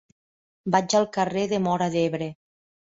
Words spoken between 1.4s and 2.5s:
de Móra d'Ebre.